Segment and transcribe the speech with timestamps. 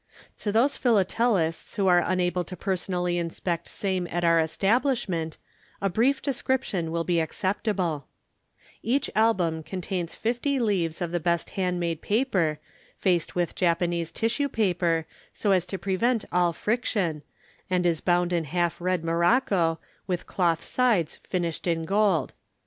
[0.39, 5.37] To those Philatelists who are unable to personally inspect same at our Establishment,
[5.79, 8.07] a brief description will be acceptable:
[8.81, 12.57] Each Album contains 50 leaves of the best hand made paper,
[12.97, 17.21] faced with Japanese tissue paper, so as to prevent all friction,
[17.69, 19.77] and is bound in half red morocco,
[20.07, 22.33] with cloth sides finished in gold.